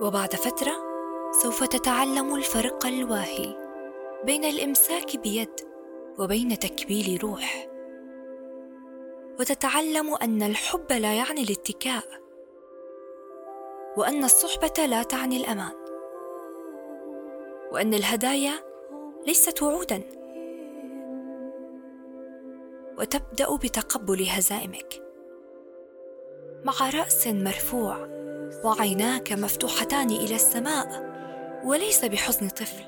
[0.00, 0.72] وبعد فترة
[1.42, 3.56] سوف تتعلم الفرق الواهي
[4.24, 5.60] بين الإمساك بيد
[6.18, 7.68] وبين تكبيل روح.
[9.40, 12.04] وتتعلم أن الحب لا يعني الاتكاء
[13.96, 15.74] وأن الصحبة لا تعني الأمان
[17.72, 18.52] وأن الهدايا
[19.26, 20.02] ليست وعودا.
[22.98, 25.02] وتبدأ بتقبل هزائمك
[26.64, 28.25] مع رأس مرفوع.
[28.64, 31.16] وعيناك مفتوحتان إلى السماء
[31.64, 32.84] وليس بحزن طفل.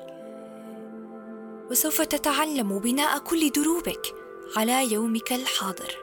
[1.70, 4.14] وسوف تتعلم بناء كل دروبك
[4.56, 5.96] على يومك الحاضر.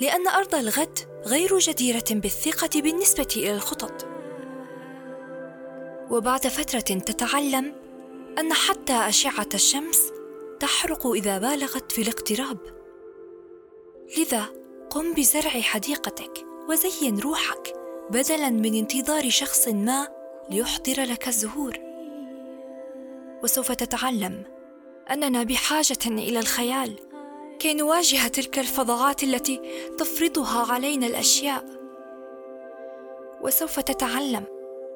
[0.00, 4.06] لأن أرض الغد غير جديرة بالثقة بالنسبة إلى الخطط.
[6.10, 7.74] وبعد فترة تتعلم
[8.38, 10.12] أن حتى أشعة الشمس
[10.60, 12.58] تحرق إذا بالغت في الاقتراب.
[14.18, 14.44] لذا
[14.90, 17.71] قم بزرع حديقتك وزين روحك
[18.12, 20.08] بدلا من انتظار شخص ما
[20.50, 21.78] ليحضر لك الزهور.
[23.42, 24.44] وسوف تتعلم
[25.10, 26.96] أننا بحاجة إلى الخيال
[27.58, 29.60] كي نواجه تلك الفظاعات التي
[29.98, 31.64] تفرضها علينا الأشياء.
[33.42, 34.44] وسوف تتعلم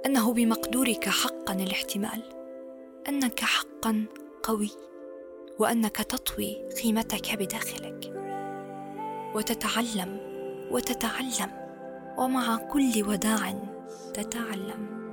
[0.07, 2.23] أنه بمقدورك حقا الاحتمال
[3.09, 4.05] أنك حقا
[4.43, 4.71] قوي
[5.59, 8.13] وأنك تطوي قيمتك بداخلك.
[9.35, 10.19] وتتعلم
[10.71, 11.66] وتتعلم.
[12.19, 13.55] ومع كل وداع
[14.15, 15.06] تتعلم.